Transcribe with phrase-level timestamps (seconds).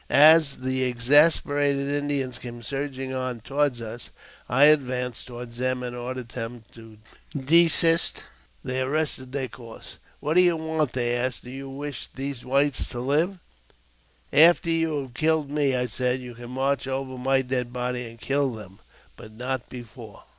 [0.09, 4.09] As the exasperated Indians came surging on toward us,
[4.49, 6.97] I advanced toward them, and ordered them to
[7.37, 8.23] desist.
[8.63, 12.87] They arrested their course: ''What do you want?" they asked;" do you wish those whites
[12.89, 13.37] to live?""
[14.33, 18.19] After you have killed me," I said," you can march over my dead body and
[18.19, 18.79] kill them,
[19.15, 20.23] but not before."